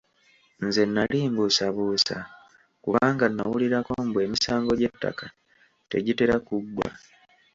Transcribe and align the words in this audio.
Nze 0.65 0.83
nali 0.85 1.19
mbuusabuusa, 1.31 2.17
kubanga 2.83 3.25
nnawulirako 3.29 3.91
mbu 4.07 4.17
emisango 4.25 4.71
gy'ettaka 4.79 5.25
tegitera 5.89 6.35
kuggwa. 6.47 6.89